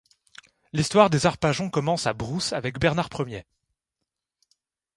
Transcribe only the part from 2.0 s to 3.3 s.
à Brousse avec Bernard